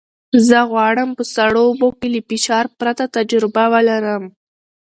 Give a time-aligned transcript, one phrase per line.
[0.47, 4.23] زه غواړم په سړو اوبو کې له فشار پرته تجربه ولرم.